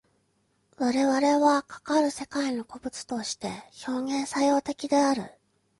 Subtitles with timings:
[0.79, 3.51] 我々はかかる世界の個物として
[3.87, 5.31] 表現作用的である。